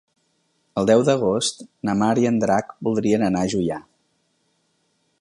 El 0.81 0.89
deu 0.89 1.03
d'agost 1.09 1.61
na 1.89 1.95
Mar 2.01 2.09
i 2.23 2.27
en 2.31 2.41
Drac 2.45 2.75
voldrien 2.89 3.29
anar 3.31 3.45
a 3.47 3.55
Juià. 3.57 3.79